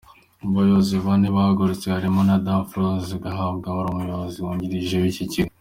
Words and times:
Mu 0.41 0.49
bayobozi 0.55 0.93
bane 1.05 1.27
bahagaritswe 1.35 1.87
harimo 1.95 2.19
na 2.29 2.37
Daphrose 2.45 3.11
Gahakwa 3.23 3.67
wari 3.75 3.89
umuyobozi 3.93 4.37
wungirije 4.39 4.97
w’ 5.03 5.07
iki 5.13 5.25
kigo. 5.31 5.49